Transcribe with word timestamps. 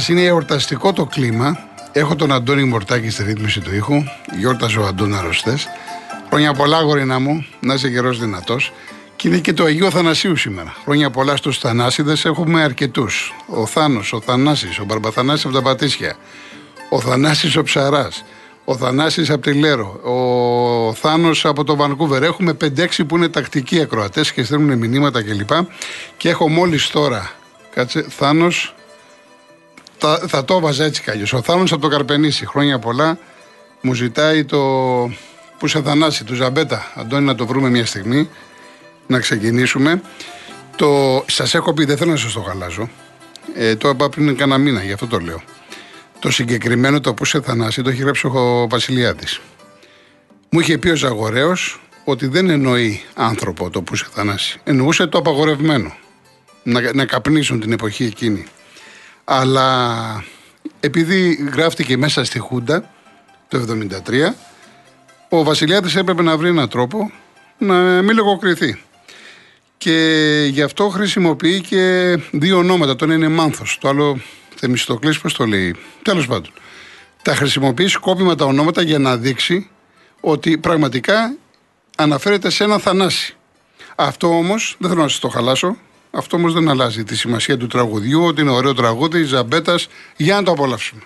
και 0.00 0.12
κύριοι, 0.12 0.20
γεια 0.20 0.24
σας. 0.24 0.24
Είναι 0.24 0.24
εορταστικό 0.24 0.92
το 0.92 1.04
κλίμα. 1.04 1.58
Έχω 1.92 2.16
τον 2.16 2.32
Αντώνη 2.32 2.64
Μορτάκη 2.64 3.10
στη 3.10 3.22
ρύθμιση 3.22 3.60
του 3.60 3.74
ήχου. 3.74 4.02
Γιόρταζε 4.38 4.78
ο 4.78 4.86
Αντώνη 4.86 5.16
Αρρωστές. 5.16 5.68
Χρόνια 6.28 6.52
πολλά, 6.52 6.80
γορίνα 6.80 7.18
μου, 7.18 7.46
να 7.60 7.74
είσαι 7.74 7.90
καιρός 7.90 8.18
δυνατός. 8.18 8.72
Και 9.16 9.28
είναι 9.28 9.38
και 9.38 9.52
το 9.52 9.64
Αγίο 9.64 9.90
Θανασίου 9.90 10.36
σήμερα. 10.36 10.74
Χρόνια 10.84 11.10
πολλά 11.10 11.36
στους 11.36 11.58
Θανάσιδες 11.58 12.24
έχουμε 12.24 12.62
αρκετούς. 12.62 13.34
Ο 13.46 13.66
Θάνος, 13.66 14.12
ο 14.12 14.20
Θανάσης, 14.20 14.78
ο 14.78 14.84
Μπαρμπαθανάσης 14.84 15.44
από 15.44 15.54
τα 15.54 15.62
Πατήσια. 15.62 16.16
Ο 16.90 17.00
Θανάσης 17.00 17.56
ο 17.56 17.62
Ψαράς. 17.62 18.24
Ο 18.64 18.76
Θανάσης 18.76 19.30
από 19.30 19.42
τη 19.42 19.52
Λέρο. 19.52 20.00
Ο 20.02 20.94
Θάνος 20.94 21.44
από 21.44 21.64
το 21.64 21.76
Βανκούβερ. 21.76 22.22
Έχουμε 22.22 22.52
5-6 22.52 23.04
που 23.04 23.16
είναι 23.16 23.28
τακτικοί 23.28 23.80
ακροατές 23.80 24.32
και 24.32 24.44
στέλνουν 24.44 24.78
μηνύματα 24.78 25.22
κλπ. 25.22 25.48
Και, 25.48 25.64
και 26.16 26.28
έχω 26.28 26.48
μόλις 26.48 26.88
τώρα. 26.88 27.30
Κάτσε, 27.74 28.06
Θάνος. 28.08 28.74
Θα, 30.02 30.22
θα 30.28 30.44
το 30.44 30.54
έβαζα 30.54 30.84
έτσι 30.84 31.02
κι 31.02 31.34
Ο 31.34 31.42
Θάνο 31.42 31.62
από 31.62 31.78
το 31.78 31.88
Καρπενήσι. 31.88 32.46
Χρόνια 32.46 32.78
πολλά. 32.78 33.18
Μου 33.80 33.94
ζητάει 33.94 34.44
το. 34.44 34.58
Πού 35.58 35.66
σε 35.66 35.82
Θανάση, 35.82 36.24
του 36.24 36.34
Ζαμπέτα. 36.34 36.92
Αντώνη, 36.94 37.24
να 37.24 37.34
το 37.34 37.46
βρούμε 37.46 37.68
μια 37.68 37.86
στιγμή. 37.86 38.28
Να 39.06 39.18
ξεκινήσουμε. 39.18 40.02
Το... 40.76 41.24
Σας 41.26 41.54
έχω 41.54 41.74
πει, 41.74 41.84
δεν 41.84 41.96
θέλω 41.96 42.10
να 42.10 42.16
σας 42.16 42.32
το 42.32 42.40
χαλάζω. 42.40 42.88
Ε, 43.54 43.76
το 43.76 43.88
είπα 43.88 44.08
πριν 44.08 44.36
κανένα 44.36 44.58
μήνα, 44.58 44.82
γι' 44.82 44.92
αυτό 44.92 45.06
το 45.06 45.18
λέω. 45.18 45.42
Το 46.18 46.30
συγκεκριμένο 46.30 47.00
το 47.00 47.14
που 47.14 47.24
σε 47.24 47.40
Θανάση 47.40 47.82
το 47.82 47.90
έχει 47.90 48.02
γράψει 48.02 48.26
ο 48.26 48.66
Βασιλιάδης. 48.68 49.40
Μου 50.50 50.60
είχε 50.60 50.78
πει 50.78 50.88
ο 50.88 50.96
Ζαγορέος 50.96 51.80
ότι 52.04 52.26
δεν 52.26 52.50
εννοεί 52.50 53.04
άνθρωπο 53.14 53.70
το 53.70 53.82
που 53.82 53.96
σε 53.96 54.06
Θανάση. 54.12 54.60
Εννοούσε 54.64 55.06
το 55.06 55.18
απαγορευμένο. 55.18 55.96
Να, 56.62 56.94
να 56.94 57.04
καπνίσουν 57.04 57.60
την 57.60 57.72
εποχή 57.72 58.04
εκείνη. 58.04 58.46
Αλλά 59.32 60.24
επειδή 60.80 61.50
γράφτηκε 61.52 61.96
μέσα 61.96 62.24
στη 62.24 62.38
Χούντα 62.38 62.90
το 63.48 63.58
1973, 64.06 64.34
ο 65.28 65.42
Βασιλιάδης 65.42 65.96
έπρεπε 65.96 66.22
να 66.22 66.36
βρει 66.36 66.48
έναν 66.48 66.68
τρόπο 66.68 67.10
να 67.58 67.74
μην 68.02 68.16
λογοκριθεί. 68.16 68.82
Και 69.78 70.46
γι' 70.50 70.62
αυτό 70.62 70.88
χρησιμοποιεί 70.88 71.60
και 71.60 72.16
δύο 72.30 72.58
ονόματα. 72.58 72.96
Το 72.96 73.04
ένα 73.04 73.14
είναι 73.14 73.28
Μάνθος, 73.28 73.78
το 73.80 73.88
άλλο 73.88 74.20
Θεμιστοκλής, 74.54 75.18
πώς 75.18 75.34
το 75.34 75.46
λέει. 75.46 75.76
Τέλος 76.02 76.26
πάντων. 76.26 76.52
Τα 77.22 77.34
χρησιμοποιεί 77.34 77.88
σκόπιμα 77.88 78.34
τα 78.34 78.44
ονόματα 78.44 78.82
για 78.82 78.98
να 78.98 79.16
δείξει 79.16 79.70
ότι 80.20 80.58
πραγματικά 80.58 81.34
αναφέρεται 81.96 82.50
σε 82.50 82.64
ένα 82.64 82.78
Θανάση. 82.78 83.36
Αυτό 83.96 84.28
όμως, 84.28 84.76
δεν 84.78 84.90
θέλω 84.90 85.02
να 85.02 85.08
σας 85.08 85.18
το 85.18 85.28
χαλάσω, 85.28 85.76
αυτό 86.10 86.36
όμως 86.36 86.52
δεν 86.52 86.68
αλλάζει 86.68 87.04
τη 87.04 87.16
σημασία 87.16 87.56
του 87.56 87.66
τραγουδιού, 87.66 88.24
ότι 88.24 88.40
είναι 88.40 88.50
ωραίο 88.50 88.74
τραγούδι, 88.74 89.22
Ζαμπέτας, 89.22 89.88
για 90.16 90.34
να 90.34 90.42
το 90.42 90.50
απολαύσουμε. 90.50 91.02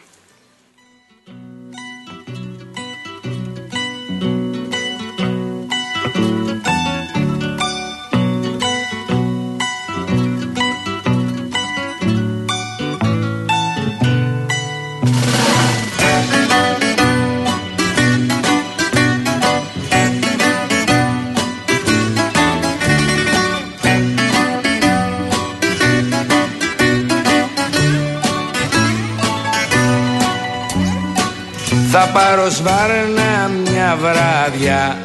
Θα 32.47 32.51
πάρω 32.51 32.57
σβάρνα 32.57 33.49
μια 33.49 33.99
βράδια 34.01 34.99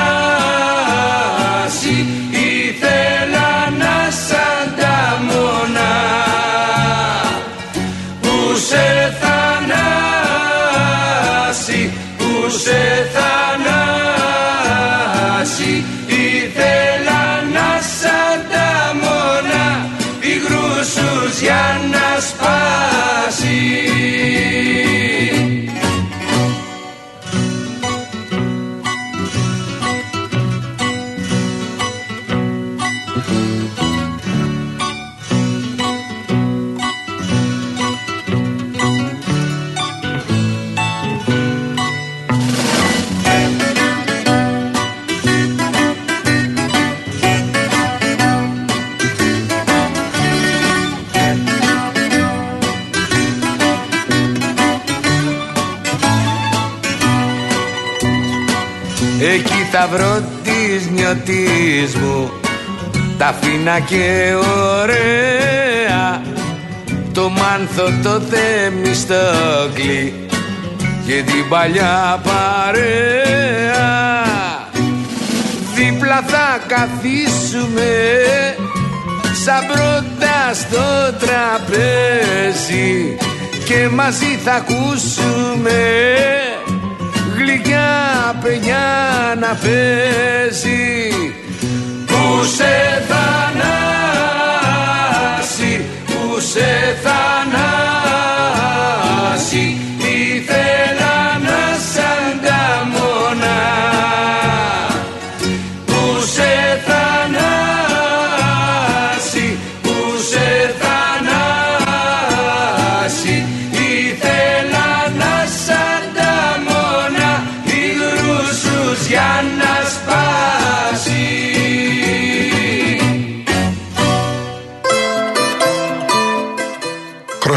Ήθελα 2.31 3.51
να 3.79 3.97
σαν 4.11 4.75
τα 4.77 5.01
μονά 5.21 5.97
Που 8.21 8.37
σε 8.69 8.87
Θανάση 9.21 9.81
Που 12.19 12.31
σε 12.51 12.81
Θανάση 13.13 13.38
Εκεί 59.69 59.77
θα 59.77 59.89
βρω 59.93 60.15
της 60.43 60.89
νιωτής 60.91 61.95
μου. 61.95 62.31
Τα 63.19 63.35
φίνα 63.41 63.81
και 63.81 64.35
ωραία. 64.81 66.23
Το 67.13 67.29
μάνθο 67.29 67.85
το 68.03 68.21
θεμιστόκλι 68.21 70.29
Και 71.07 71.23
την 71.23 71.49
παλιά 71.49 72.21
παρέα. 72.23 73.77
Δίπλα 75.75 76.23
θα 76.27 76.61
καθίσουμε 76.67 77.91
Σαν 79.45 79.67
πρώτα 79.67 80.55
στο 80.55 81.13
τραπέζι 81.19 83.17
Και 83.65 83.89
μαζί 83.89 84.39
θα 84.45 84.53
ακούσουμε 84.53 86.09
γλυκιά 87.49 88.39
παιδιά 88.43 88.87
να 89.41 89.59
παίζει. 89.63 91.11
Που 92.07 92.45
σε 92.57 93.05
θανάσει, 93.09 93.75
που 96.07 96.41
σε 96.41 96.97
θανάσει 97.03 97.57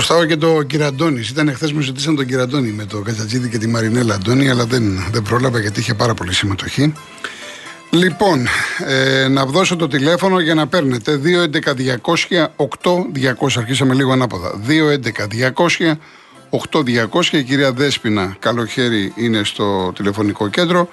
Χρωστάω 0.04 0.26
και 0.26 0.38
το 0.38 0.64
Κυραντώνη. 0.64 1.20
Ήταν 1.30 1.54
χθε 1.54 1.72
μου 1.74 1.82
ζητήσαν 1.82 2.16
τον 2.16 2.26
Κυραντώνη 2.26 2.72
με 2.72 2.86
το 2.86 3.02
Κατσατζίδη 3.02 3.50
και 3.50 3.58
τη 3.58 3.68
Μαρινέλα 3.68 4.14
Αντώνη, 4.14 4.50
αλλά 4.50 4.66
δεν, 4.66 5.08
δεν 5.12 5.22
πρόλαβα 5.22 5.60
γιατί 5.60 5.80
είχε 5.80 5.94
πάρα 5.94 6.14
πολύ 6.14 6.34
συμμετοχή. 6.34 6.94
Λοιπόν, 7.90 8.48
ε, 8.88 9.28
να 9.28 9.46
δώσω 9.46 9.76
το 9.76 9.88
τηλέφωνο 9.88 10.40
για 10.40 10.54
να 10.54 10.68
παίρνετε 10.68 11.20
211-200-8200. 11.24 12.46
Αρχίσαμε 13.58 13.94
λίγο 13.94 14.12
ανάποδα. 14.12 14.62
211-200. 14.68 15.98
8200 16.50 17.34
η 17.34 17.44
κυρία 17.44 17.72
Δέσποινα 17.72 18.36
Καλοχέρι 18.40 19.14
είναι 19.16 19.44
στο 19.44 19.92
τηλεφωνικό 19.96 20.48
κέντρο. 20.48 20.90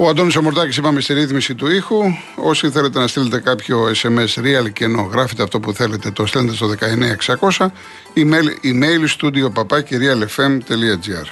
Ο 0.00 0.08
Αντώνης 0.08 0.36
Αμορτάκης 0.36 0.76
είπαμε 0.76 1.00
στη 1.00 1.14
ρύθμιση 1.14 1.54
του 1.54 1.70
ήχου. 1.70 2.02
Όσοι 2.34 2.70
θέλετε 2.70 2.98
να 2.98 3.06
στείλετε 3.06 3.40
κάποιο 3.40 3.90
SMS 4.02 4.42
real 4.42 4.72
και 4.72 4.84
ενώ 4.84 5.02
γράφετε 5.12 5.42
αυτό 5.42 5.60
που 5.60 5.72
θέλετε 5.72 6.10
το 6.10 6.26
στέλνετε 6.26 6.56
στο 6.56 6.74
19600 7.40 7.66
email, 8.14 8.64
email 8.64 9.06
studio 9.18 9.52
papaki 9.54 9.92
realfm.gr 9.92 11.26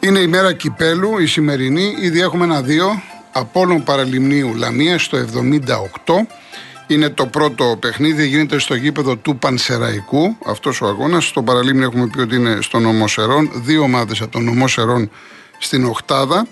Είναι 0.00 0.18
η 0.18 0.26
μέρα 0.26 0.52
κυπέλου, 0.52 1.18
η 1.18 1.26
σημερινή. 1.26 1.94
Ήδη 2.00 2.20
έχουμε 2.20 2.44
ένα 2.44 2.62
δύο. 2.62 3.02
Απόλλων 3.32 3.82
Παραλιμνίου 3.82 4.54
Λαμία 4.54 4.98
στο 4.98 5.18
78. 5.18 6.14
Είναι 6.92 7.08
το 7.08 7.26
πρώτο 7.26 7.76
παιχνίδι, 7.80 8.26
γίνεται 8.26 8.58
στο 8.58 8.74
γήπεδο 8.74 9.16
του 9.16 9.36
Πανσεραϊκού. 9.36 10.36
Αυτός 10.46 10.80
ο 10.80 10.86
αγώνας. 10.86 11.24
Στο 11.26 11.42
Παραλίμνη 11.42 11.82
έχουμε 11.82 12.06
πει 12.06 12.20
ότι 12.20 12.34
είναι 12.34 12.58
στο 12.60 12.78
νομό 12.78 13.08
Σερών. 13.08 13.50
Δύο 13.54 13.82
ομάδες 13.82 14.20
από 14.20 14.30
τον 14.30 14.44
νομό 14.44 14.68
Σερών 14.68 15.10
στην 15.58 15.84
Οχτάδα. 15.84 16.46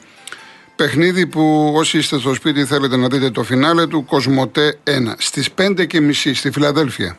Παιχνίδι 0.76 1.26
που 1.26 1.72
όσοι 1.76 1.98
είστε 1.98 2.18
στο 2.18 2.34
σπίτι 2.34 2.64
θέλετε 2.64 2.96
να 2.96 3.08
δείτε 3.08 3.30
το 3.30 3.42
φινάλε 3.42 3.86
του, 3.86 4.04
Κοσμοτέ 4.04 4.78
1. 4.84 4.90
Στις 5.18 5.48
5.30 5.54 6.34
στη 6.34 6.50
Φιλαδέλφια. 6.50 7.18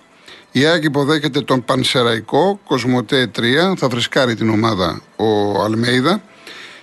Η 0.52 0.66
Άκη 0.66 0.86
υποδέχεται 0.86 1.42
τον 1.42 1.66
Πανσεραϊκό, 1.66 2.60
Κοσμοτέ 2.66 3.32
3, 3.36 3.74
θα 3.78 3.90
φρεσκάρει 3.90 4.36
την 4.36 4.50
ομάδα 4.50 5.02
ο 5.16 5.62
Αλμέιδα. 5.64 6.22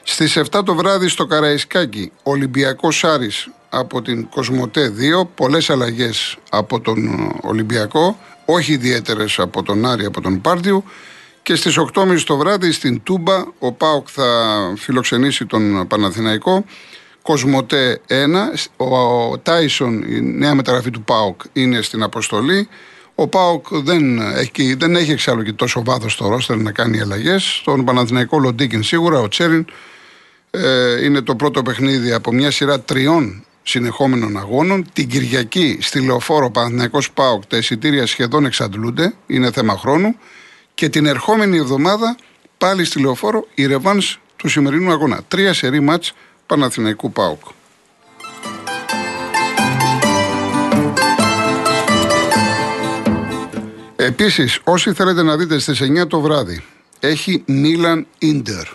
Στις 0.03 0.37
7 0.37 0.63
το 0.65 0.75
βράδυ 0.75 1.09
στο 1.09 1.27
Καραϊσκάκι, 1.27 2.13
Ολυμπιακός 2.23 3.05
Άρης 3.05 3.49
από 3.69 4.03
την 4.03 4.29
Κοσμοτέ 4.29 4.93
2, 5.23 5.29
πολλές 5.35 5.71
αλλαγές 5.71 6.37
από 6.51 6.81
τον 6.81 7.31
Ολυμπιακό, 7.43 8.19
όχι 8.45 8.73
ιδιαίτερες 8.73 9.39
από 9.39 9.63
τον 9.63 9.87
Άρη, 9.87 10.05
από 10.05 10.21
τον 10.21 10.41
Πάρτιου. 10.41 10.85
Και 11.43 11.55
στις 11.55 11.79
8.30 11.95 12.21
το 12.27 12.37
βράδυ 12.37 12.73
στην 12.73 13.03
Τούμπα, 13.03 13.45
ο 13.59 13.73
Πάοκ 13.73 14.09
θα 14.11 14.27
φιλοξενήσει 14.77 15.47
τον 15.47 15.87
Παναθηναϊκό. 15.87 16.65
Κοσμοτέ 17.23 18.01
1, 18.09 18.15
ο 18.77 19.39
Τάισον, 19.39 20.03
η 20.03 20.21
νέα 20.21 20.55
μεταγραφή 20.55 20.91
του 20.91 21.03
Πάοκ, 21.03 21.41
είναι 21.53 21.83
στην 21.83 22.03
αποστολή. 22.03 22.69
Ο 23.15 23.29
Πάοκ 23.29 23.67
δεν 23.71 24.19
έχει, 24.19 24.75
δεν 24.75 24.97
έχει 24.97 25.11
εξάλλου 25.11 25.43
και 25.43 25.53
τόσο 25.53 25.83
βάθος 25.85 26.13
στο 26.13 26.29
ρόστερ 26.29 26.57
να 26.57 26.73
κάνει 26.73 27.01
αλλαγές. 27.01 27.45
Στον 27.45 27.85
Παναθηναϊκό 27.85 28.39
Λοντίκιν 28.39 28.83
σίγουρα, 28.83 29.19
ο 29.19 29.29
Τσέριν 29.29 29.67
ε, 30.51 31.05
είναι 31.05 31.21
το 31.21 31.37
πρώτο 31.37 31.63
παιχνίδι 31.63 32.13
από 32.13 32.33
μια 32.33 32.51
σειρά 32.51 32.81
τριών 32.81 33.45
συνεχόμενων 33.69 34.37
αγώνων. 34.37 34.87
Την 34.93 35.09
Κυριακή 35.09 35.79
στη 35.81 36.01
Λεωφόρο 36.01 36.51
Παναθηναϊκός 36.51 37.13
Πάοκ 37.13 37.47
τα 37.47 37.57
εισιτήρια 37.57 38.07
σχεδόν 38.07 38.45
εξαντλούνται, 38.45 39.15
είναι 39.27 39.51
θέμα 39.51 39.77
χρόνου. 39.77 40.17
Και 40.75 40.89
την 40.89 41.07
ερχόμενη 41.07 41.57
εβδομάδα 41.57 42.17
πάλι 42.59 42.85
στη 42.85 43.01
Λεωφόρο 43.01 43.47
η 43.55 43.67
ρεβάνς 43.67 44.19
του 44.37 44.49
σημερινού 44.49 44.91
αγώνα. 44.91 45.21
Τρία 45.29 45.53
σερή 45.53 45.81
μάτς 45.81 46.13
Παναθηναϊκού 46.47 47.13
Πάοκ. 47.13 47.43
Επίσης, 53.97 54.61
όσοι 54.65 54.93
θέλετε 54.93 55.23
να 55.23 55.37
δείτε 55.37 55.59
στις 55.59 55.81
9 55.81 56.07
το 56.07 56.21
βράδυ, 56.21 56.65
έχει 57.01 57.43
Μίλαν 57.47 58.07
Ίντερ. 58.19 58.67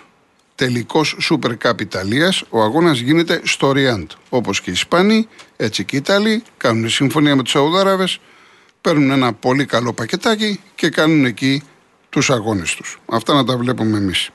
Τελικός 0.55 1.17
Super 1.29 1.51
Cup 1.63 1.81
Ιταλίας. 1.81 2.43
Ο 2.49 2.61
αγώνας 2.61 2.99
γίνεται 2.99 3.41
στο 3.43 3.71
Ριάντ. 3.71 4.11
Όπως 4.29 4.61
και 4.61 4.69
οι 4.69 4.73
Ισπανοί, 4.73 5.27
έτσι 5.55 5.83
και 5.83 5.95
οι 5.95 5.99
Ιταλοί 5.99 6.43
κάνουν 6.57 6.89
συμφωνία 6.89 7.35
με 7.35 7.43
τους 7.43 7.51
Σαουδάραβες, 7.51 8.19
παίρνουν 8.81 9.11
ένα 9.11 9.33
πολύ 9.33 9.65
καλό 9.65 9.93
πακετάκι 9.93 10.59
και 10.75 10.89
κάνουν 10.89 11.25
εκεί 11.25 11.63
τους 12.09 12.29
αγώνες 12.29 12.75
τους. 12.75 12.99
Αυτά 13.05 13.33
να 13.33 13.43
τα 13.45 13.57
βλέπουμε 13.57 13.97
εμείς. 13.97 14.29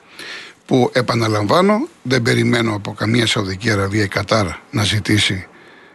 Που 0.66 0.90
επαναλαμβάνω, 0.92 1.88
δεν 2.02 2.22
περιμένω 2.22 2.74
από 2.74 2.92
καμία 2.92 3.26
Σαουδική 3.26 3.70
Αραβία 3.70 4.02
ή 4.02 4.08
Κατάρα 4.08 4.60
να 4.70 4.84
ζητήσει 4.84 5.46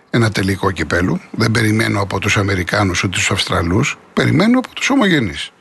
ένα 0.10 0.31
τελικό 0.31 0.72
κυπέλου. 0.72 1.22
Δεν 1.31 1.52
περιμένω 1.52 2.02
από 2.02 2.20
τους 2.20 2.38
Αμερικάνους 2.38 3.04
ούτε 3.04 3.16
τους 3.16 3.31
Αυστραλούς. 3.31 3.98
Περιμένω 4.14 4.60
από 4.60 4.75
τους 4.75 4.90
ομογενείς. 4.90 5.52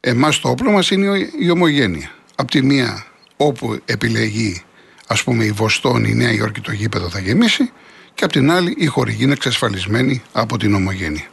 Εμάς 0.00 0.40
το 0.40 0.48
όπλο 0.48 0.70
μας 0.70 0.90
είναι 0.90 1.30
η 1.38 1.50
ομογένεια. 1.50 2.10
Απ' 2.34 2.50
τη 2.50 2.62
μία, 2.62 3.06
όπου 3.46 3.78
επιλεγεί, 3.84 4.62
ας 5.06 5.22
πούμε, 5.22 5.44
η 5.44 5.50
Βοστόνη, 5.50 6.10
η 6.10 6.14
Νέα 6.14 6.32
Υόρκη 6.32 6.60
το 6.60 6.72
γήπεδο 6.72 7.08
θα 7.08 7.18
γεμίσει, 7.18 7.70
και 8.14 8.24
απ' 8.24 8.32
την 8.32 8.50
άλλη, 8.50 8.74
η 8.78 8.86
χορηγή 8.86 9.22
είναι 9.22 9.32
εξασφαλισμένη 9.32 10.22
από 10.32 10.58
την 10.58 10.74
ομογένεια. 10.74 11.26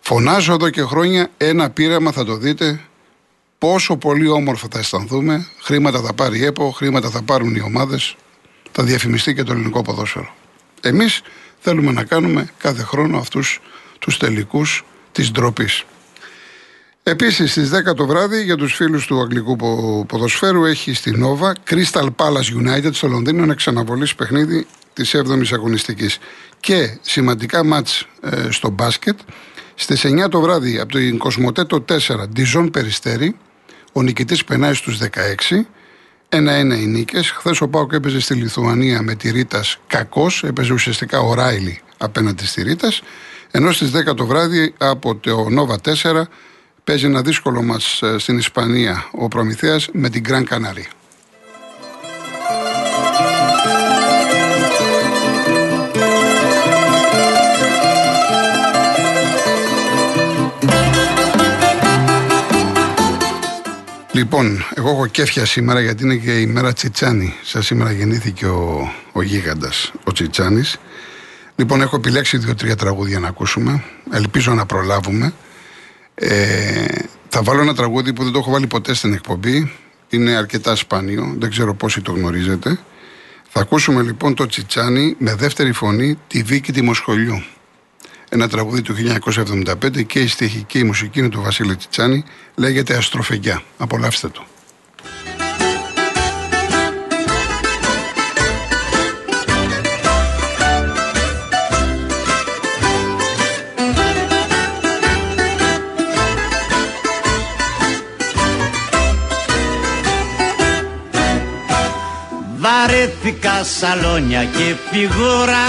Φωνάζω 0.00 0.52
εδώ 0.52 0.70
και 0.70 0.82
χρόνια 0.82 1.30
ένα 1.36 1.70
πείραμα, 1.70 2.12
θα 2.12 2.24
το 2.24 2.36
δείτε, 2.36 2.80
πόσο 3.58 3.96
πολύ 3.96 4.28
όμορφα 4.28 4.68
θα 4.70 4.78
αισθανθούμε. 4.78 5.46
Χρήματα 5.58 6.00
θα 6.00 6.12
πάρει 6.12 6.38
η 6.38 6.44
ΕΠΟ, 6.44 6.70
χρήματα 6.70 7.10
θα 7.10 7.22
πάρουν 7.22 7.54
οι 7.54 7.60
ομάδες, 7.60 8.16
θα 8.72 8.82
διαφημιστεί 8.82 9.34
και 9.34 9.42
το 9.42 9.52
ελληνικό 9.52 9.82
ποδόσφαιρο. 9.82 10.34
Εμείς 10.80 11.22
θέλουμε 11.58 11.92
να 11.92 12.04
κάνουμε 12.04 12.48
κάθε 12.58 12.82
χρόνο 12.82 13.18
αυτούς 13.18 13.60
τους 13.98 14.18
τελικούς 14.18 14.84
της 15.12 15.30
ντροπής. 15.30 15.84
Επίσης 17.02 17.50
στις 17.50 17.70
10 17.70 17.94
το 17.94 18.06
βράδυ 18.06 18.42
για 18.42 18.56
τους 18.56 18.74
φίλους 18.74 19.06
του 19.06 19.20
αγγλικού 19.20 19.56
ποδοσφαίρου 20.06 20.64
έχει 20.64 20.94
στη 20.94 21.10
Νόβα 21.10 21.54
Crystal 21.70 22.08
Palace 22.16 22.66
United 22.66 22.92
στο 22.92 23.08
Λονδίνο 23.08 23.42
ένα 23.42 23.54
ξαναβολής 23.54 24.14
παιχνίδι 24.14 24.66
της 24.92 25.14
7ης 25.16 25.52
αγωνιστικής. 25.52 26.18
Και 26.60 26.98
σημαντικά 27.00 27.64
μάτς 27.64 28.06
ε, 28.20 28.50
στο 28.50 28.70
μπάσκετ 28.70 29.18
στις 29.74 30.04
9 30.04 30.28
το 30.30 30.40
βράδυ 30.40 30.78
από 30.78 30.92
το 30.92 30.98
Κοσμοτέ 31.18 31.64
το 31.64 31.84
4 31.88 31.96
Dijon 32.36 32.68
Περιστέρη 32.72 33.36
ο 33.92 34.02
νικητής 34.02 34.44
περνάει 34.44 34.74
στους 34.74 34.98
16 35.50 35.64
ένα-ένα 36.28 36.76
οι 36.76 36.86
νίκες. 36.86 37.30
Χθες 37.30 37.60
ο 37.60 37.68
Πάοκ 37.68 37.92
έπαιζε 37.92 38.20
στη 38.20 38.34
Λιθουανία 38.34 39.02
με 39.02 39.14
τη 39.14 39.30
Ρίτας 39.30 39.78
κακός. 39.86 40.44
Έπαιζε 40.44 40.72
ουσιαστικά 40.72 41.18
ο 41.20 41.34
Ράιλι 41.34 41.80
απέναντι 41.98 42.46
στη 42.46 42.62
Ρίτας. 42.62 43.02
Ενώ 43.50 43.72
στις 43.72 43.90
10 43.90 44.14
το 44.14 44.26
βράδυ 44.26 44.74
από 44.78 45.16
το 45.16 45.48
Νόβα 45.48 45.80
4 45.84 46.22
παίζει 46.90 47.04
ένα 47.06 47.22
δύσκολο 47.22 47.62
μα 47.62 47.76
ε, 48.00 48.18
στην 48.18 48.38
Ισπανία 48.38 49.08
ο 49.12 49.28
Προμηθέας 49.28 49.88
με 49.92 50.08
την 50.08 50.20
Γκραν 50.20 50.44
Κανάρια. 50.44 50.86
Λοιπόν, 64.12 64.64
εγώ 64.74 64.90
έχω 64.90 65.06
κέφια 65.06 65.44
σήμερα 65.44 65.80
γιατί 65.80 66.04
είναι 66.04 66.16
και 66.16 66.40
η 66.40 66.46
μέρα 66.46 66.72
Τσιτσάνη. 66.72 67.34
Σα 67.42 67.62
σήμερα 67.62 67.92
γεννήθηκε 67.92 68.46
ο, 68.46 68.92
ο 69.12 69.22
γίγαντας, 69.22 69.92
ο 70.04 70.12
Τσιτσάνης. 70.12 70.78
Λοιπόν, 71.56 71.80
έχω 71.80 71.96
επιλέξει 71.96 72.38
δύο-τρία 72.38 72.76
τραγούδια 72.76 73.18
να 73.18 73.28
ακούσουμε. 73.28 73.84
Ελπίζω 74.12 74.54
να 74.54 74.66
προλάβουμε. 74.66 75.32
Ε, 76.22 76.86
θα 77.28 77.42
βάλω 77.42 77.60
ένα 77.60 77.74
τραγούδι 77.74 78.12
που 78.12 78.22
δεν 78.22 78.32
το 78.32 78.38
έχω 78.38 78.50
βάλει 78.50 78.66
ποτέ 78.66 78.94
στην 78.94 79.12
εκπομπή. 79.12 79.72
Είναι 80.08 80.36
αρκετά 80.36 80.74
σπάνιο. 80.74 81.34
Δεν 81.38 81.50
ξέρω 81.50 81.74
πόσοι 81.74 82.00
το 82.00 82.12
γνωρίζετε. 82.12 82.78
Θα 83.48 83.60
ακούσουμε 83.60 84.02
λοιπόν 84.02 84.34
το 84.34 84.46
Τσιτσάνι 84.46 85.14
με 85.18 85.34
δεύτερη 85.34 85.72
φωνή 85.72 86.18
τη 86.26 86.42
Βίκη 86.42 86.72
Τιμοσχολιού 86.72 87.42
ένα 88.32 88.48
τραγούδι 88.48 88.82
του 88.82 88.94
1975 88.94 90.06
και 90.06 90.20
η 90.20 90.26
στίχη 90.26 90.62
και 90.62 90.78
η 90.78 90.84
μουσική 90.84 91.18
είναι 91.18 91.28
του 91.28 91.42
Βασίλη 91.42 91.76
Τσιτσάνη, 91.76 92.24
λέγεται 92.54 92.96
Αστροφεγγιά. 92.96 93.62
Απολαύστε 93.78 94.28
το. 94.28 94.46
Βαρέθηκα 112.60 113.64
σαλόνια 113.64 114.44
και 114.44 114.74
φιγούρα. 114.90 115.64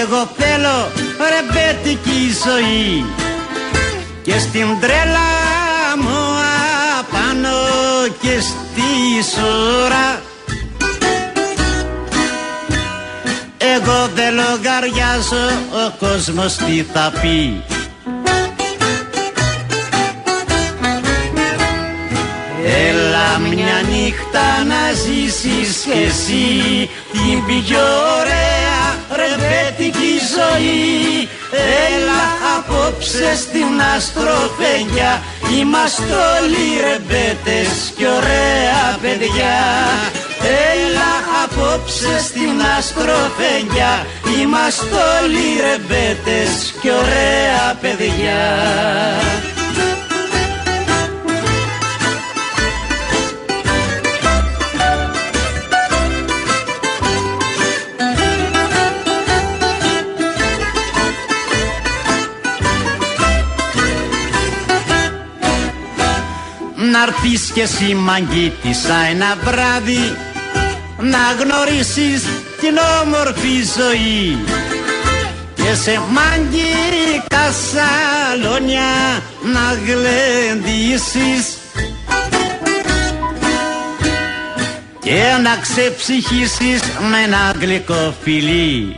Εγώ 0.00 0.30
θέλω 0.36 0.90
ρεμπέτικη 1.32 2.20
ζωή. 2.44 3.04
Και 4.22 4.38
στην 4.38 4.66
τρέλα 4.80 5.30
μου 5.98 6.22
απάνω 7.00 7.56
και 8.20 8.40
στη 8.40 9.30
σούρα. 9.32 10.20
Εγώ 13.58 14.08
δεν 14.14 14.34
λογαριάζω 14.34 15.46
ο 15.86 16.06
κόσμος 16.06 16.56
τι 16.56 16.84
θα 16.92 17.12
πει 17.20 17.73
νύχτα 24.04 24.64
νύχτα 24.64 24.64
να 24.64 24.92
ζήσεις 24.92 25.76
κι 25.84 25.98
εσύ. 26.08 26.90
Την 27.12 27.38
πιο 27.46 27.84
ωραία 28.18 28.82
ρεμπέτικη 29.20 30.14
ζωή. 30.34 31.28
Έλα 31.86 32.24
απόψε 32.56 33.36
στην 33.36 33.70
αστροφέγγια. 33.96 35.22
Είμαστε 35.58 36.14
όλοι 36.34 36.64
ρεμπέτες 36.86 37.92
κι 37.96 38.06
ωραία 38.18 38.98
παιδιά. 39.02 39.56
Έλα 40.72 41.12
απόψε 41.44 42.14
στην 42.28 42.56
αστροφέγγια. 42.78 44.06
Είμαστε 44.40 44.96
όλοι 45.20 45.46
ρεμπέτες 45.66 46.74
κι 46.80 46.90
ωραία 46.90 47.66
παιδιά 47.80 48.42
Να'ρθεις 66.94 67.50
κι 67.52 67.60
εσύ 67.60 67.94
μαγκίτησα 67.94 68.94
ένα 69.10 69.36
βράδυ 69.44 70.16
Να 70.98 71.18
γνωρίσεις 71.42 72.22
την 72.60 72.78
όμορφη 73.02 73.62
ζωή. 73.76 74.38
Και 75.54 75.74
σε 75.74 76.00
μαγικά 76.10 77.52
σαλόνια 77.70 79.22
να 79.52 79.78
γλεντήσεις. 79.86 81.58
Και 85.00 85.22
να 85.42 85.56
ξεψυχήσεις 85.56 86.80
με 87.10 87.18
ένα 87.24 87.56
γλυκό 87.60 88.14
φιλί 88.22 88.96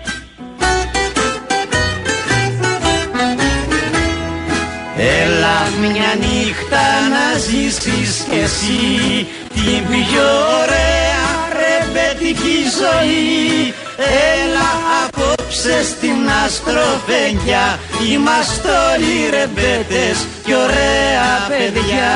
Έλα 5.15 5.57
μια 5.81 6.11
νύχτα 6.21 6.85
να 7.15 7.39
ζήσεις 7.39 8.25
κι 8.29 8.39
εσύ. 8.43 9.27
Την 9.55 9.83
πιο 9.91 10.29
ωραία 10.61 11.27
ρεμπέτικη 11.61 12.59
ζωή. 12.81 13.75
Έλα 13.97 14.71
απόψε 15.05 15.85
στην 15.85 16.19
αστροφέγγια 16.45 17.79
Είμαστε 18.13 18.69
όλοι 18.91 19.15
ρεμπέτες 19.31 20.17
κι 20.45 20.55
ωραία 20.55 21.31
παιδιά. 21.49 22.13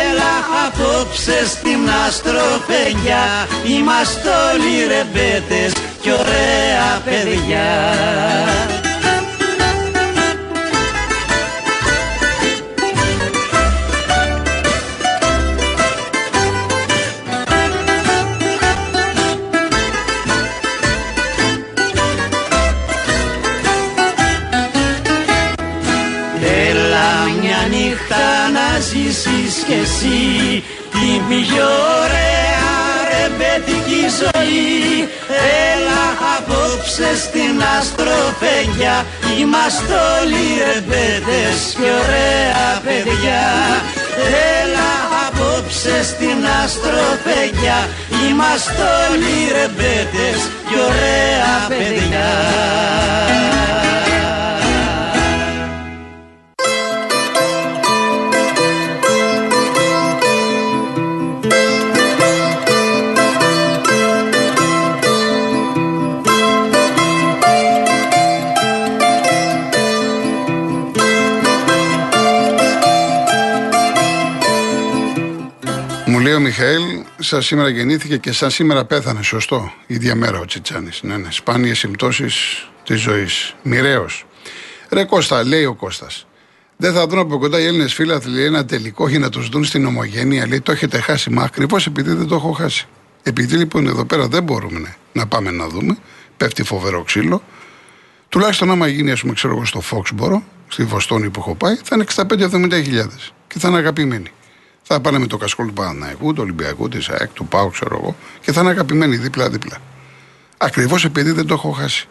Έλα 0.00 0.32
απόψε 0.66 1.46
στην 1.46 1.82
αστροφέγγια 2.06 3.24
Είμαστε 3.64 4.28
όλοι 4.50 4.74
ρεμπέτες 4.92 5.72
κι 6.00 6.10
ωραία 6.12 7.00
παιδιά 7.04 7.68
ζήσεις 28.80 29.54
κι 29.66 29.72
εσύ. 29.72 30.64
Την 30.90 31.20
πιο 31.28 31.68
ωραία 32.02 32.70
ρεμπέτικη 33.10 34.02
ζωή. 34.20 35.08
Έλα 35.70 36.02
απόψε 36.36 37.10
στην 37.24 37.54
αστροφέγγια. 37.78 38.96
Είμαστε 39.38 39.94
όλοι 40.18 40.44
ρεμπέτες 40.68 41.58
και 41.78 41.88
ωραία 42.02 42.68
παιδιά. 42.84 43.42
Έλα 44.58 44.90
απόψε 45.26 45.96
στην 46.10 46.38
αστροφέγγια. 46.62 47.78
Είμαστε 48.28 48.82
όλοι 49.10 49.34
ρεμπέτες 49.56 50.40
και 50.68 50.76
ωραία 50.88 51.54
παιδιά 51.68 52.28
λέει 76.30 76.38
ο 76.38 76.42
Μιχαήλ, 76.42 76.82
σαν 77.18 77.42
σήμερα 77.42 77.68
γεννήθηκε 77.68 78.16
και 78.16 78.32
σαν 78.32 78.50
σήμερα 78.50 78.84
πέθανε. 78.84 79.22
Σωστό. 79.22 79.72
ίδια 79.86 80.14
μέρα 80.14 80.38
ο 80.38 80.44
Τσιτσάνης. 80.44 81.02
Ναι, 81.02 81.16
ναι. 81.16 81.28
Σπάνιες 81.30 81.78
συμπτώσεις 81.78 82.66
της 82.84 83.00
ζωής. 83.00 83.54
Μοιραίος. 83.62 84.26
Ρε 84.88 85.04
Κώστα, 85.04 85.44
λέει 85.44 85.64
ο 85.64 85.74
Κώστας. 85.74 86.26
Δεν 86.76 86.92
θα 86.92 87.06
δουν 87.06 87.18
από 87.18 87.38
κοντά 87.38 87.60
οι 87.60 87.64
Έλληνες 87.64 87.94
φίλαθλοι 87.94 88.44
ένα 88.44 88.64
τελικό 88.64 89.08
για 89.08 89.18
να 89.18 89.28
τους 89.28 89.48
δουν 89.48 89.64
στην 89.64 89.86
ομογένεια. 89.86 90.46
Λέει 90.46 90.60
το 90.60 90.72
έχετε 90.72 91.00
χάσει. 91.00 91.30
Μα 91.30 91.42
ακριβώς 91.42 91.86
επειδή 91.86 92.12
δεν 92.12 92.26
το 92.26 92.34
έχω 92.34 92.52
χάσει. 92.52 92.86
Επειδή 93.22 93.56
λοιπόν 93.56 93.86
εδώ 93.86 94.04
πέρα 94.04 94.28
δεν 94.28 94.42
μπορούμε 94.42 94.78
ναι, 94.78 94.94
να 95.12 95.26
πάμε 95.26 95.50
να 95.50 95.68
δούμε, 95.68 95.96
πέφτει 96.36 96.62
φοβερό 96.62 97.02
ξύλο. 97.02 97.42
Τουλάχιστον 98.28 98.70
άμα 98.70 98.86
γίνει, 98.86 99.10
ας 99.10 99.20
πούμε, 99.20 99.32
ξέρω 99.32 99.54
εγώ, 99.54 99.64
στο 99.64 99.82
Foxboro, 99.90 100.40
στη 100.68 100.84
Βοστόνη 100.84 101.30
που 101.30 101.40
έχω 101.40 101.54
πάει, 101.54 101.74
θα 101.82 101.96
είναι 101.96 102.04
65-70 102.04 103.32
και 103.48 103.58
θα 103.58 103.68
είναι 103.68 103.76
αγαπημένοι. 103.78 104.30
Θα 104.92 105.00
πάνε 105.00 105.18
με 105.18 105.26
το 105.26 105.36
κασκόλ 105.36 105.66
του 105.66 105.72
Παναναϊκού, 105.72 106.32
του 106.32 106.42
Ολυμπιακού, 106.42 106.88
της 106.88 107.08
ΑΕΚ, 107.08 107.32
του 107.32 107.46
ΠΑΟ, 107.46 107.68
ξέρω 107.68 107.98
εγώ, 108.02 108.16
και 108.40 108.52
θα 108.52 108.60
είναι 108.60 108.70
αγαπημένοι 108.70 109.16
δίπλα-δίπλα. 109.16 109.78
Ακριβώς 110.56 111.04
επειδή 111.04 111.30
δεν 111.30 111.46
το 111.46 111.54
έχω 111.54 111.70
χάσει. 111.70 112.08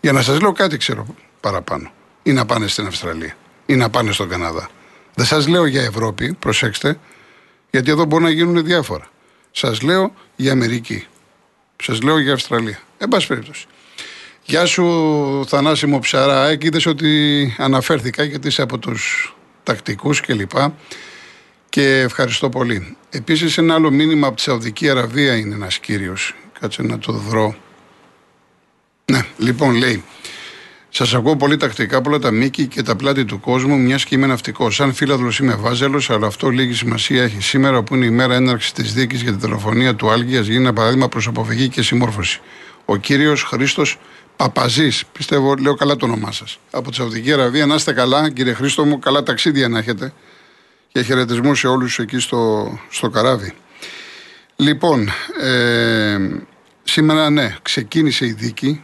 Για 0.00 0.12
να 0.12 0.22
σας 0.22 0.40
λέω 0.40 0.52
κάτι 0.52 0.76
ξέρω 0.76 1.06
παραπάνω. 1.40 1.90
Ή 2.22 2.32
να 2.32 2.46
πάνε 2.46 2.66
στην 2.66 2.86
Αυστραλία. 2.86 3.36
Ή 3.66 3.74
να 3.74 3.90
πάνε 3.90 4.12
στον 4.12 4.28
Καναδά. 4.28 4.68
Δεν 5.14 5.26
σας 5.26 5.46
λέω 5.46 5.66
για 5.66 5.82
Ευρώπη, 5.82 6.32
προσέξτε, 6.32 6.98
γιατί 7.70 7.90
εδώ 7.90 8.04
μπορεί 8.04 8.22
να 8.22 8.30
γίνουν 8.30 8.64
διάφορα. 8.64 9.08
Σας 9.50 9.82
λέω 9.82 10.14
για 10.36 10.52
Αμερική. 10.52 11.06
Σας 11.82 12.02
λέω 12.02 12.18
για 12.18 12.32
Αυστραλία. 12.32 12.78
Εν 12.98 13.08
πάση 13.08 13.26
περιπτώσει. 13.26 13.66
Γεια 14.44 14.66
σου, 14.66 14.84
Θανάσιμο 15.46 15.98
Ψαρά. 15.98 16.52
Είδε 16.52 16.80
ότι 16.86 17.54
αναφέρθηκα 17.58 18.22
γιατί 18.22 18.48
είσαι 18.48 18.62
από 18.62 18.78
τους 18.78 19.34
τακτικούς 19.62 20.20
κλπ. 20.20 20.52
Και 21.78 22.00
ευχαριστώ 22.00 22.48
πολύ. 22.48 22.96
Επίσης, 23.10 23.58
ένα 23.58 23.74
άλλο 23.74 23.90
μήνυμα 23.90 24.26
από 24.26 24.36
τη 24.36 24.42
Σαουδική 24.42 24.88
Αραβία 24.88 25.36
είναι 25.36 25.54
ένας 25.54 25.78
κύριος. 25.78 26.34
Κάτσε 26.60 26.82
να 26.82 26.98
το 26.98 27.12
βρω. 27.12 27.56
Ναι, 29.04 29.24
λοιπόν, 29.38 29.74
λέει. 29.74 30.04
Σας 30.88 31.14
ακούω 31.14 31.36
πολύ 31.36 31.56
τακτικά 31.56 31.96
από 31.96 32.08
όλα 32.08 32.18
τα 32.18 32.30
μήκη 32.30 32.66
και 32.66 32.82
τα 32.82 32.96
πλάτη 32.96 33.24
του 33.24 33.40
κόσμου, 33.40 33.78
μιας 33.78 34.04
και 34.04 34.14
είμαι 34.14 34.26
ναυτικός. 34.26 34.74
Σαν 34.74 34.92
φίλαδλο 34.92 35.32
είμαι 35.40 35.54
βάζελος, 35.54 36.10
αλλά 36.10 36.26
αυτό 36.26 36.48
λίγη 36.48 36.74
σημασία 36.74 37.22
έχει. 37.22 37.40
Σήμερα, 37.40 37.82
που 37.82 37.94
είναι 37.94 38.06
η 38.06 38.10
μέρα 38.10 38.34
έναρξης 38.34 38.72
της 38.72 38.94
δίκης 38.94 39.22
για 39.22 39.32
τη 39.32 39.38
δολοφονία 39.38 39.94
του 39.94 40.10
Άλγιας, 40.10 40.46
γίνει 40.46 40.58
ένα 40.58 40.72
παράδειγμα 40.72 41.08
προ 41.08 41.22
αποφυγή 41.26 41.68
και 41.68 41.82
συμμόρφωση. 41.82 42.40
Ο 42.84 42.96
κύριος 42.96 43.42
Χρήστος 43.42 43.98
Παπαζής, 44.36 45.04
πιστεύω, 45.12 45.54
λέω 45.54 45.74
καλά 45.74 45.96
το 45.96 46.04
όνομά 46.04 46.32
σας. 46.32 46.58
Από 46.70 46.90
τη 46.90 46.96
Σαουδική 46.96 47.32
Αραβία, 47.32 47.66
να 47.66 47.74
είστε 47.74 47.92
καλά, 47.92 48.30
κύριε 48.30 48.52
Χρήστο 48.52 48.84
μου, 48.84 48.98
καλά 48.98 49.22
ταξίδια 49.22 49.68
να 49.68 49.78
έχετε 49.78 50.12
και 50.92 51.02
χαιρετισμού 51.02 51.54
σε 51.54 51.66
όλους 51.66 51.98
εκεί 51.98 52.18
στο, 52.18 52.72
στο 52.90 53.08
καράβι. 53.08 53.52
Λοιπόν, 54.56 55.08
ε, 55.40 56.18
σήμερα 56.84 57.30
ναι, 57.30 57.56
ξεκίνησε 57.62 58.26
η 58.26 58.32
δίκη 58.32 58.82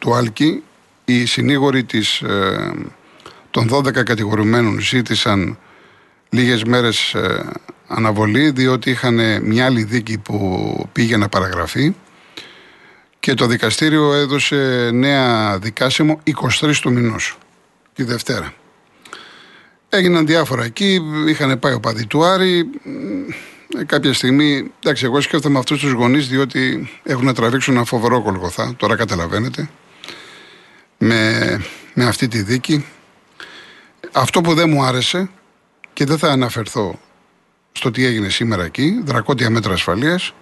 του 0.00 0.14
Άλκη. 0.14 0.62
Οι 1.04 1.26
συνήγοροι 1.26 1.84
της, 1.84 2.20
ε, 2.20 2.72
των 3.50 3.68
12 3.68 4.02
κατηγορουμένων 4.02 4.80
ζήτησαν 4.80 5.58
λίγες 6.28 6.64
μέρες 6.64 7.14
ε, 7.14 7.44
αναβολή 7.86 8.50
διότι 8.50 8.90
είχαν 8.90 9.42
μια 9.42 9.64
άλλη 9.64 9.82
δίκη 9.82 10.18
που 10.18 10.88
πήγε 10.92 11.16
να 11.16 11.28
παραγραφεί 11.28 11.94
και 13.20 13.34
το 13.34 13.46
δικαστήριο 13.46 14.12
έδωσε 14.12 14.90
νέα 14.92 15.58
δικάσιμο 15.58 16.20
23 16.60 16.74
του 16.80 16.92
μηνός, 16.92 17.38
τη 17.94 18.02
Δευτέρα. 18.02 18.52
Έγιναν 19.88 20.26
διάφορα 20.26 20.64
εκεί, 20.64 21.00
είχαν 21.28 21.58
πάει 21.58 21.72
ο 21.72 21.80
παδί 21.80 22.06
του 22.06 22.24
Άρη. 22.24 22.70
Ε, 23.78 23.84
κάποια 23.84 24.12
στιγμή, 24.12 24.70
εντάξει, 24.82 25.04
εγώ 25.04 25.20
σκέφτομαι 25.20 25.58
αυτούς 25.58 25.80
τους 25.80 25.92
γονείς 25.92 26.28
διότι 26.28 26.90
έχουν 27.02 27.24
να 27.24 27.34
τραβήξουν 27.34 27.74
ένα 27.74 27.84
φοβερό 27.84 28.22
κολγοθά. 28.22 28.74
Τώρα 28.76 28.96
καταλαβαίνετε. 28.96 29.70
Με, 30.98 31.60
με 31.94 32.04
αυτή 32.04 32.28
τη 32.28 32.42
δίκη. 32.42 32.86
Αυτό 34.12 34.40
που 34.40 34.54
δεν 34.54 34.70
μου 34.70 34.82
άρεσε 34.82 35.28
και 35.92 36.04
δεν 36.04 36.18
θα 36.18 36.30
αναφερθώ 36.30 37.00
στο 37.76 37.88
αυτό 37.88 37.90
τι 37.90 38.06
έγινε 38.06 38.28
σήμερα 38.28 38.64
εκεί. 38.64 39.00
Δρακότια 39.04 39.50
μέτρα 39.50 39.72
ασφαλείας. 39.72 40.32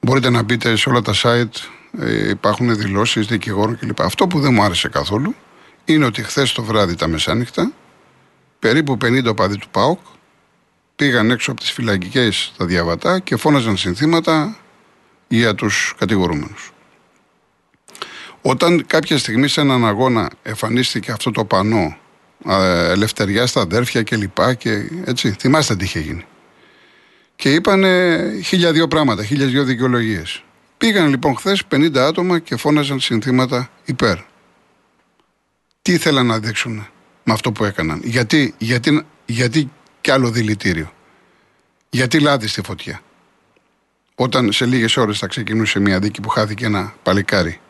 Μπορείτε 0.00 0.30
να 0.30 0.42
μπείτε 0.42 0.76
σε 0.76 0.88
όλα 0.88 1.02
τα 1.02 1.12
site, 1.22 1.68
ε, 2.00 2.28
υπάρχουν 2.28 2.76
δηλώσεις 2.76 3.26
δικηγόρων 3.26 3.78
κλπ. 3.78 4.00
Αυτό 4.00 4.26
που 4.26 4.40
δεν 4.40 4.52
μου 4.52 4.62
άρεσε 4.62 4.88
καθόλου 4.88 5.34
είναι 5.84 6.04
ότι 6.04 6.22
χθες 6.22 6.52
το 6.52 6.62
βράδυ 6.62 6.94
τα 6.94 7.08
μεσάνυχτα 7.08 7.72
περίπου 8.58 8.96
50 9.04 9.24
οπαδοί 9.28 9.58
του 9.58 9.68
ΠΑΟΚ 9.70 9.98
πήγαν 10.96 11.30
έξω 11.30 11.50
από 11.50 11.60
τις 11.60 11.70
φυλακικές 11.70 12.52
τα 12.56 12.64
διαβατά 12.64 13.18
και 13.18 13.36
φώναζαν 13.36 13.76
συνθήματα 13.76 14.56
για 15.28 15.54
τους 15.54 15.94
κατηγορούμενους. 15.98 16.72
Όταν 18.42 18.86
κάποια 18.86 19.18
στιγμή 19.18 19.48
σε 19.48 19.60
έναν 19.60 19.86
αγώνα 19.86 20.30
εμφανίστηκε 20.42 21.12
αυτό 21.12 21.30
το 21.30 21.44
πανό 21.44 21.96
ελευθεριά 22.88 23.46
στα 23.46 23.60
αδέρφια 23.60 24.02
και 24.02 24.16
λοιπά 24.16 24.54
και 24.54 24.90
έτσι, 25.04 25.36
θυμάστε 25.38 25.76
τι 25.76 25.84
είχε 25.84 25.98
γίνει. 25.98 26.24
Και 27.36 27.52
είπαν 27.52 27.84
χίλια 28.44 28.72
δύο 28.72 28.88
πράγματα, 28.88 29.24
χίλια 29.24 29.46
δύο 29.46 29.64
δικαιολογίες. 29.64 30.42
Πήγαν 30.78 31.08
λοιπόν 31.08 31.36
χθες 31.36 31.62
50 31.70 31.96
άτομα 31.96 32.38
και 32.38 32.56
φώναζαν 32.56 33.00
συνθήματα 33.00 33.70
υπέρ. 33.84 34.16
Τι 35.82 35.92
ήθελαν 35.92 36.26
να 36.26 36.38
δείξουν 36.38 36.86
με 37.28 37.34
αυτό 37.34 37.52
που 37.52 37.64
έκαναν. 37.64 38.00
Γιατί, 38.04 38.54
γιατί, 38.58 39.02
γιατί 39.26 39.70
κι 40.00 40.10
άλλο 40.10 40.30
δηλητήριο. 40.30 40.92
Γιατί 41.90 42.20
λάδι 42.20 42.46
στη 42.46 42.62
φωτιά. 42.62 43.00
Όταν 44.14 44.52
σε 44.52 44.66
λίγες 44.66 44.96
ώρες 44.96 45.18
θα 45.18 45.26
ξεκινούσε 45.26 45.78
μια 45.80 45.98
δίκη 45.98 46.20
που 46.20 46.28
χάθηκε 46.28 46.64
ένα 46.64 46.94
παλικάρι. 47.02 47.60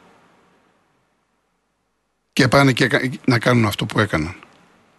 Και 2.32 2.48
πάνε 2.48 2.72
και 2.72 3.10
να 3.24 3.38
κάνουν 3.38 3.64
αυτό 3.64 3.86
που 3.86 4.00
έκαναν 4.00 4.34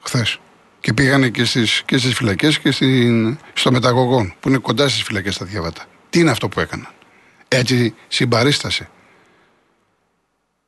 χθες. 0.01 0.39
Και 0.79 0.93
πήγανε 0.93 1.29
και 1.29 1.45
στις, 1.45 1.83
και 1.85 1.97
στις 1.97 2.13
φυλακές 2.13 2.59
και 2.59 2.71
στην, 2.71 3.37
στο 3.53 3.71
μεταγωγόν 3.71 4.33
που 4.39 4.49
είναι 4.49 4.57
κοντά 4.57 4.89
στις 4.89 5.03
φυλακές 5.03 5.37
τα 5.37 5.45
διαβάτα. 5.45 5.85
Τι 6.09 6.19
είναι 6.19 6.31
αυτό 6.31 6.49
που 6.49 6.59
έκαναν. 6.59 6.89
Έτσι 7.47 7.95
συμπαρίστασε. 8.07 8.89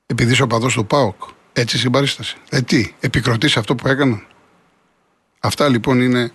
Επειδή 0.06 0.32
είσαι 0.32 0.44
ο 0.44 0.48
του 0.48 0.86
ΠΑΟΚ. 0.86 1.24
Έτσι 1.54 1.78
συμπαρίστασε. 1.78 2.36
Ε, 2.50 2.62
τι, 2.62 2.94
επικροτήσει 3.00 3.60
αυτό 3.60 3.76
που 3.76 3.88
έκαναν. 3.88 4.26
Αυτά 5.40 5.70
λοιπόν 5.70 6.02
είναι 6.02 6.32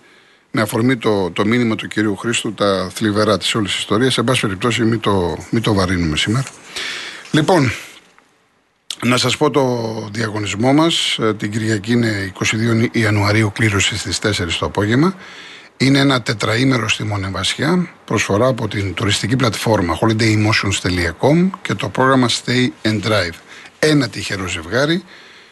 με 0.51 0.61
αφορμή 0.61 0.97
το, 0.97 1.31
το 1.31 1.45
μήνυμα 1.45 1.75
του 1.75 1.87
κυρίου 1.87 2.15
Χρήστου 2.15 2.53
τα 2.53 2.89
θλιβερά 2.93 3.37
της 3.37 3.55
όλης 3.55 3.77
ιστορίας. 3.77 4.13
Σε 4.13 4.23
πάση 4.23 4.41
περιπτώσει, 4.41 4.83
μην 4.83 4.99
το, 4.99 5.37
μην 5.49 5.61
το 5.61 5.73
βαρύνουμε 5.73 6.17
σήμερα. 6.17 6.47
Λοιπόν, 7.31 7.71
να 9.03 9.17
σας 9.17 9.37
πω 9.37 9.49
το 9.49 9.63
διαγωνισμό 10.11 10.73
μας. 10.73 11.17
Ε, 11.21 11.33
την 11.33 11.51
Κυριακή 11.51 11.91
είναι 11.91 12.31
22 12.39 12.87
Ιανουαρίου 12.91 13.51
κλήρωση 13.53 13.97
στις 13.97 14.19
4 14.23 14.31
το 14.59 14.65
απόγευμα. 14.65 15.15
Είναι 15.77 15.99
ένα 15.99 16.21
τετραήμερο 16.21 16.89
στη 16.89 17.03
Μονεβασιά, 17.03 17.89
προσφορά 18.05 18.47
από 18.47 18.67
την 18.67 18.93
τουριστική 18.93 19.35
πλατφόρμα 19.35 19.99
holidaymotions.com 20.01 21.49
και 21.61 21.73
το 21.73 21.89
πρόγραμμα 21.89 22.29
Stay 22.29 22.69
and 22.83 23.01
Drive. 23.03 23.46
Ένα 23.79 24.09
τυχερό 24.09 24.47
ζευγάρι 24.47 25.03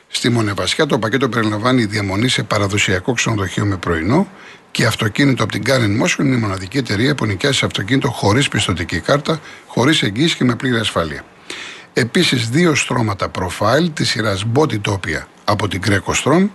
στη 0.08 0.30
Μονεβασιά. 0.30 0.86
Το 0.86 1.00
πακέτο 1.00 1.30
περιλαμβάνει 1.30 1.86
διαμονή 1.86 2.28
σε 2.28 2.44
παραδοσιακό 2.44 3.14
ξενοδοχείο 3.14 3.66
με 3.66 3.78
πρωινό 3.78 4.28
και 4.72 4.86
αυτοκίνητο 4.86 5.44
από 5.44 5.52
την 5.52 5.64
Karen 5.66 6.04
Motion 6.04 6.20
είναι 6.20 6.36
η 6.36 6.40
μοναδική 6.40 6.78
εταιρεία 6.78 7.16
που 7.16 7.26
νοικιάζει 7.26 7.66
αυτοκίνητο 7.66 8.10
χωρίς 8.10 8.48
πιστοτική 8.48 9.00
κάρτα, 9.00 9.40
χωρίς 9.68 10.02
εγγύηση 10.04 10.36
και 10.36 10.44
με 10.44 10.56
πλήρη 10.56 10.80
ασφάλεια. 10.80 11.26
Επίσης, 11.94 12.50
δύο 12.50 12.76
στρώματα 12.76 13.32
profile 13.40 13.90
της 13.94 14.10
σειράς 14.10 14.46
Body 14.54 14.82
Topia 14.86 15.24
από 15.44 15.68
την 15.68 15.82
Greco 15.86 16.14
Strom 16.24 16.50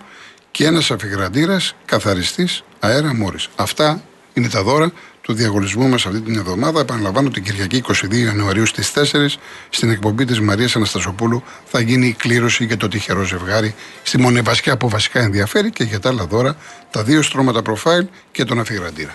και 0.50 0.66
ένας 0.66 0.90
αφιγραντήρας 0.90 1.74
καθαριστής 1.84 2.64
αέρα 2.80 3.14
Μόρι. 3.14 3.38
Αυτά 3.56 4.02
είναι 4.32 4.48
τα 4.48 4.62
δώρα 4.62 4.92
του 5.30 5.36
διαγωνισμού 5.36 5.88
μας 5.88 6.06
αυτή 6.06 6.20
την 6.20 6.36
εβδομάδα. 6.36 6.80
Επαναλαμβάνω 6.80 7.28
την 7.28 7.42
Κυριακή 7.42 7.82
22 7.86 8.12
Ιανουαρίου 8.12 8.66
στις 8.66 8.92
4 8.94 9.38
στην 9.70 9.90
εκπομπή 9.90 10.24
της 10.24 10.40
Μαρίας 10.40 10.76
Αναστασοπούλου 10.76 11.42
θα 11.64 11.80
γίνει 11.80 12.06
η 12.06 12.12
κλήρωση 12.12 12.64
για 12.64 12.76
το 12.76 12.88
τυχερό 12.88 13.22
ζευγάρι 13.22 13.74
στη 14.02 14.18
Μονεβασκιά 14.18 14.76
που 14.76 14.88
βασικά 14.88 15.20
ενδιαφέρει 15.20 15.70
και 15.70 15.84
για 15.84 16.00
τα 16.00 16.08
άλλα 16.08 16.26
δώρα 16.26 16.56
τα 16.90 17.02
δύο 17.02 17.22
στρώματα 17.22 17.62
profile 17.66 18.06
και 18.32 18.44
τον 18.44 18.60
αφιγραντήρα. 18.60 19.14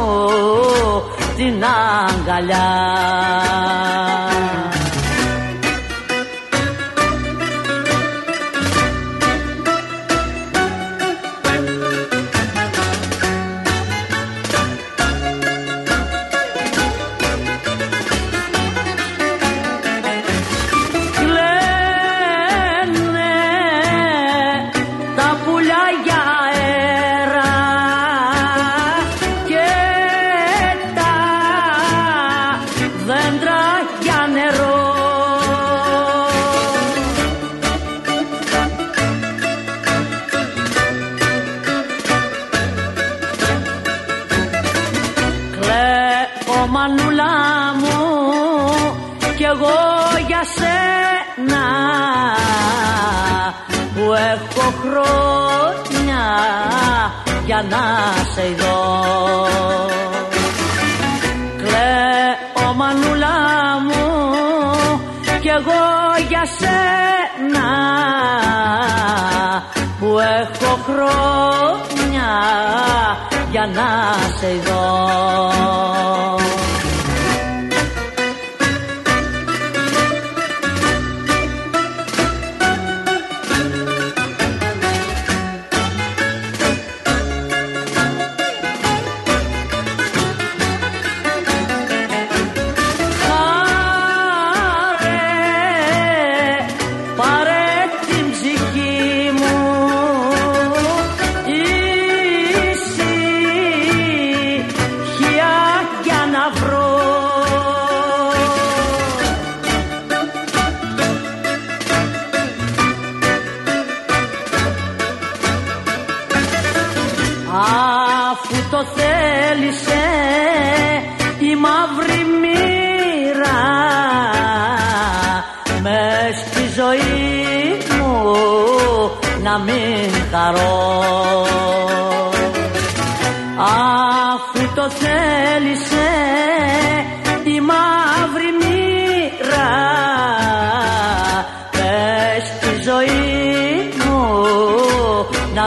την 1.37 1.64
αγκαλιά 1.64 2.72
μανούλα 46.71 47.35
μου 47.81 47.97
κι 49.37 49.43
εγώ 49.43 49.79
για 50.27 50.43
σένα 50.57 51.65
που 53.95 54.13
έχω 54.13 54.73
χρόνια 54.81 56.25
για 57.47 57.65
να 57.71 57.85
σε 58.35 58.55
δω. 58.59 59.47
Κλαίω 61.57 62.75
μανούλα 62.75 63.37
μου 63.87 64.05
κι 65.41 65.49
εγώ 65.49 65.85
για 66.29 66.43
σένα 66.59 67.69
που 70.01 70.19
έχω 70.19 70.79
χρόνια 70.87 71.96
για 73.51 73.67
να 73.67 74.15
σε 74.39 74.47
δω 74.65 75.17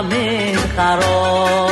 να 0.01 0.05
μην 0.05 0.57
χαρώ 0.75 1.67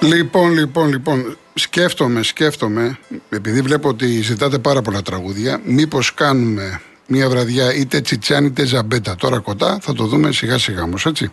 Λοιπόν, 0.00 0.52
λοιπόν, 0.52 0.88
λοιπόν, 0.88 1.36
σκέφτομαι, 1.54 2.22
σκέφτομαι, 2.22 2.98
επειδή 3.30 3.60
βλέπω 3.60 3.88
ότι 3.88 4.06
ζητάτε 4.06 4.58
πάρα 4.58 4.82
πολλά 4.82 5.02
τραγούδια, 5.02 5.60
μήπως 5.64 6.14
κάνουμε 6.14 6.80
μια 7.06 7.28
βραδιά 7.28 7.74
είτε 7.74 8.00
τσιτσιάν 8.00 8.44
είτε 8.44 8.64
ζαμπέτα. 8.64 9.14
Τώρα 9.14 9.38
κοντά 9.38 9.78
θα 9.80 9.92
το 9.92 10.04
δούμε 10.04 10.32
σιγά 10.32 10.58
σιγά 10.58 10.82
όμως, 10.82 11.06
έτσι. 11.06 11.30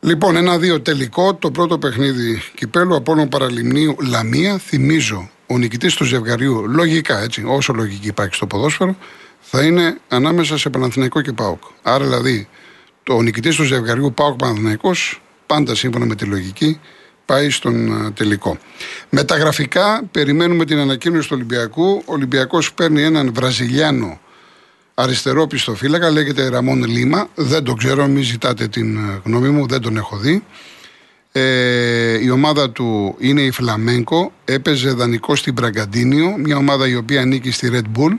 Λοιπόν, 0.00 0.36
ένα-δύο 0.36 0.80
τελικό. 0.80 1.34
Το 1.34 1.50
πρώτο 1.50 1.78
παιχνίδι 1.78 2.42
κυπέλου 2.54 2.94
από 2.94 3.26
Παραλιμνίου 3.26 3.96
Λαμία. 4.00 4.58
Θυμίζω, 4.58 5.30
ο 5.46 5.58
νικητής 5.58 5.94
του 5.94 6.04
ζευγαριού, 6.04 6.64
λογικά 6.68 7.18
έτσι, 7.18 7.44
όσο 7.46 7.72
λογική 7.72 8.06
υπάρχει 8.06 8.34
στο 8.34 8.46
ποδόσφαιρο, 8.46 8.96
θα 9.44 9.62
είναι 9.62 9.98
ανάμεσα 10.08 10.58
σε 10.58 10.70
Παναθηναϊκό 10.70 11.20
και 11.20 11.32
Πάοκ. 11.32 11.62
Άρα 11.82 12.04
δηλαδή, 12.04 12.48
το 13.02 13.20
νικητής 13.20 13.56
του 13.56 13.62
ζευγαριού 13.62 14.12
Πάοκ 14.14 14.36
Παναθηναϊκός, 14.36 15.20
πάντα 15.46 15.74
σύμφωνα 15.74 16.04
με 16.04 16.14
τη 16.14 16.24
λογική, 16.24 16.80
πάει 17.26 17.50
στον 17.50 17.92
α, 17.92 18.12
τελικό. 18.12 18.58
Με 19.10 19.24
τα 19.24 19.36
γραφικά, 19.36 20.02
περιμένουμε 20.10 20.64
την 20.64 20.78
ανακοίνωση 20.78 21.28
του 21.28 21.34
Ολυμπιακού. 21.36 22.02
Ο 22.06 22.12
Ολυμπιακός 22.12 22.72
παίρνει 22.72 23.02
έναν 23.02 23.32
Βραζιλιάνο 23.34 24.20
αριστερό 24.94 25.46
πιστοφύλακα, 25.46 26.10
λέγεται 26.10 26.48
Ραμόν 26.48 26.84
Λίμα. 26.84 27.28
Δεν 27.34 27.64
το 27.64 27.74
ξέρω, 27.74 28.06
μην 28.06 28.22
ζητάτε 28.22 28.68
την 28.68 28.96
ε, 28.96 29.20
γνώμη 29.24 29.48
μου, 29.48 29.66
δεν 29.66 29.80
τον 29.80 29.96
έχω 29.96 30.16
δει. 30.16 30.44
Ε, 31.32 32.18
η 32.24 32.30
ομάδα 32.30 32.70
του 32.70 33.16
είναι 33.18 33.42
η 33.42 33.50
Φλαμένκο, 33.50 34.32
έπαιζε 34.44 34.90
δανεικό 34.90 35.36
στην 35.36 35.52
Μπραγκαντίνιο, 35.52 36.34
μια 36.38 36.56
ομάδα 36.56 36.88
η 36.88 36.94
οποία 36.94 37.20
ανήκει 37.20 37.50
στη 37.50 37.70
Red 37.72 37.98
Bull. 37.98 38.18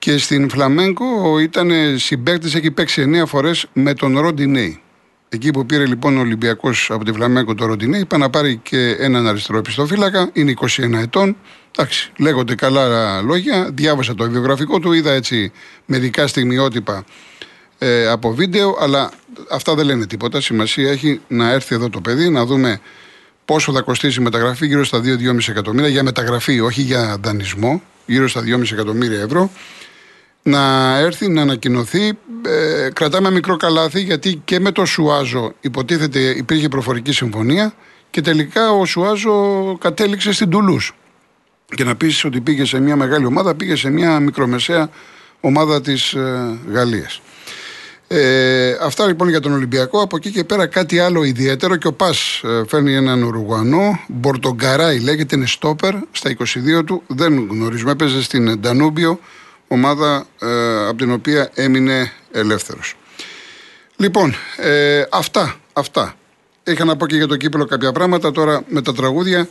Και 0.00 0.18
στην 0.18 0.50
Φλαμένκο 0.50 1.38
ήταν 1.38 1.70
συμπαίκτης, 1.96 2.54
έχει 2.54 2.70
παίξει 2.70 3.22
9 3.22 3.26
φορές 3.26 3.66
με 3.72 3.94
τον 3.94 4.18
Ροντινέη. 4.18 4.80
Εκεί 5.28 5.50
που 5.50 5.66
πήρε 5.66 5.86
λοιπόν 5.86 6.16
ο 6.16 6.20
Ολυμπιακός 6.20 6.90
από 6.90 7.04
τη 7.04 7.12
Φλαμένκο 7.12 7.54
το 7.54 7.66
Ροντινέη, 7.66 8.00
είπα 8.00 8.18
να 8.18 8.30
πάρει 8.30 8.60
και 8.62 8.96
έναν 8.98 9.26
αριστερό 9.26 9.58
επιστοφύλακα, 9.58 10.30
είναι 10.32 10.54
21 10.60 10.92
ετών. 10.92 11.36
Εντάξει, 11.76 12.12
λέγονται 12.18 12.54
καλά 12.54 13.20
λόγια. 13.22 13.70
Διάβασα 13.72 14.14
το 14.14 14.30
βιογραφικό 14.30 14.78
του, 14.78 14.92
είδα 14.92 15.12
έτσι 15.12 15.52
μερικά 15.86 16.26
στιγμιότυπα 16.26 17.04
ε, 17.78 18.06
από 18.06 18.34
βίντεο, 18.34 18.76
αλλά 18.80 19.10
αυτά 19.50 19.74
δεν 19.74 19.86
λένε 19.86 20.06
τίποτα. 20.06 20.40
Σημασία 20.40 20.90
έχει 20.90 21.20
να 21.28 21.50
έρθει 21.50 21.74
εδώ 21.74 21.90
το 21.90 22.00
παιδί, 22.00 22.28
να 22.28 22.44
δούμε 22.44 22.80
πόσο 23.44 23.72
θα 23.72 23.80
κοστίσει 23.80 24.20
η 24.20 24.22
μεταγραφή, 24.22 24.66
γύρω 24.66 24.84
στα 24.84 24.98
2-2,5 24.98 25.48
εκατομμύρια 25.48 25.88
για 25.88 26.02
μεταγραφή, 26.02 26.60
όχι 26.60 26.82
για 26.82 27.16
δανεισμό, 27.20 27.82
γύρω 28.06 28.28
στα 28.28 28.42
2,5 28.44 28.72
εκατομμύρια 28.72 29.20
ευρώ. 29.20 29.50
Να 30.42 30.96
έρθει, 30.98 31.28
να 31.28 31.42
ανακοινωθεί. 31.42 32.18
Ε, 32.46 32.88
κρατάμε 32.92 33.30
μικρό 33.30 33.56
καλάθι, 33.56 34.00
γιατί 34.00 34.40
και 34.44 34.60
με 34.60 34.72
το 34.72 34.84
Σουάζο 34.84 35.52
υποτίθεται 35.60 36.20
υπήρχε 36.20 36.68
προφορική 36.68 37.12
συμφωνία 37.12 37.74
και 38.10 38.20
τελικά 38.20 38.70
ο 38.70 38.84
Σουάζο 38.84 39.76
κατέληξε 39.80 40.32
στην 40.32 40.50
Τουλούς. 40.50 40.94
Και 41.74 41.84
να 41.84 41.96
πεις 41.96 42.24
ότι 42.24 42.40
πήγε 42.40 42.64
σε 42.64 42.80
μια 42.80 42.96
μεγάλη 42.96 43.26
ομάδα, 43.26 43.54
πήγε 43.54 43.76
σε 43.76 43.90
μια 43.90 44.20
μικρομεσαία 44.20 44.90
ομάδα 45.40 45.80
της 45.80 46.12
ε, 46.12 46.58
Γαλλίας. 46.72 47.20
Ε, 48.12 48.76
αυτά 48.82 49.06
λοιπόν 49.06 49.28
για 49.28 49.40
τον 49.40 49.52
Ολυμπιακό. 49.52 50.00
Από 50.00 50.16
εκεί 50.16 50.30
και 50.30 50.44
πέρα 50.44 50.66
κάτι 50.66 50.98
άλλο 50.98 51.22
ιδιαίτερο 51.22 51.76
και 51.76 51.86
ο 51.86 51.92
Πας 51.92 52.40
ε, 52.44 52.62
φέρνει 52.68 52.94
έναν 52.94 53.22
Ουρουγουανό. 53.22 54.00
Μπορτογκαράι 54.08 54.98
λέγεται, 55.00 55.36
είναι 55.36 55.46
στόπερ 55.46 55.94
στα 56.12 56.36
22 56.80 56.84
του. 56.84 57.02
Δεν 57.06 57.46
γνωρίζουμε, 57.50 57.90
έπαιζε 57.90 58.22
στην 58.22 58.60
Ντανούμπιο, 58.60 59.20
ομάδα 59.72 60.26
ε, 60.40 60.86
από 60.86 60.96
την 60.96 61.12
οποία 61.12 61.50
έμεινε 61.54 62.12
ελεύθερος. 62.32 62.94
Λοιπόν, 63.96 64.34
ε, 64.56 65.04
αυτά, 65.10 65.56
αυτά. 65.72 66.14
Είχα 66.64 66.84
να 66.84 66.96
πω 66.96 67.06
και 67.06 67.16
για 67.16 67.26
το 67.26 67.36
κύπελο 67.36 67.64
κάποια 67.64 67.92
πράγματα. 67.92 68.30
Τώρα 68.30 68.64
με 68.68 68.82
τα 68.82 68.94
τραγούδια 68.94 69.48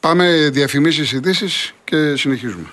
πάμε 0.00 0.48
διαφημίσεις 0.52 1.12
ειδήσεις 1.12 1.74
και 1.84 2.16
συνεχίζουμε. 2.16 2.66